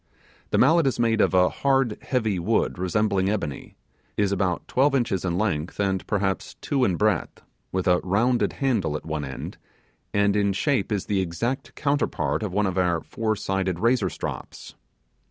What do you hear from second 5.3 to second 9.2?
length, and perhaps two in breadth, with a rounded handle at